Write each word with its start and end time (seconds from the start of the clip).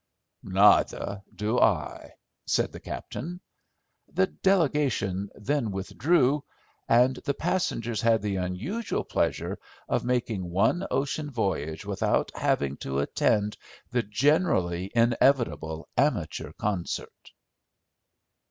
"Neither 0.41 1.21
do 1.35 1.59
I," 1.59 2.13
said 2.47 2.71
the 2.71 2.79
captain. 2.79 3.39
The 4.11 4.25
delegation 4.25 5.29
then 5.35 5.69
withdrew; 5.69 6.43
and 6.89 7.17
the 7.17 7.35
passengers 7.35 8.01
had 8.01 8.23
the 8.23 8.35
unusual 8.37 9.03
pleasure 9.03 9.59
of 9.87 10.03
making 10.03 10.49
one 10.49 10.87
ocean 10.89 11.29
voyage 11.29 11.85
without 11.85 12.31
having 12.33 12.77
to 12.77 12.97
attend 12.97 13.57
the 13.91 14.01
generally 14.01 14.91
inevitable 14.95 15.87
amateur 15.95 16.51
concert. 16.53 17.31